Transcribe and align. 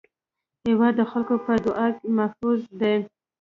هېواد 0.67 0.93
د 0.97 1.01
خلکو 1.11 1.35
په 1.45 1.53
دعا 1.65 1.87
کې 1.97 2.07
محفوظ 2.19 2.59
دی. 2.79 2.95